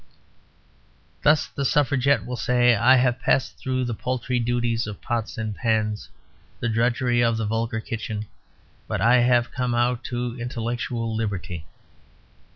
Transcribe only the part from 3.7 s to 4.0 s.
the